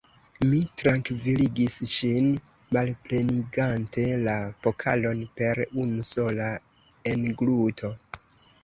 [0.51, 2.31] Mi trankviligis ŝin,
[2.77, 4.35] malplenigante la
[4.65, 6.53] pokalon per unu sola
[7.17, 7.97] engluto.